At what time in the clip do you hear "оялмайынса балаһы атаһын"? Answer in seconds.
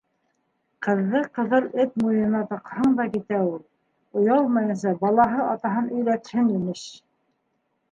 4.23-5.93